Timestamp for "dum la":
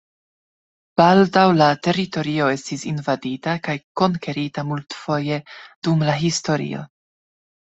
5.89-6.17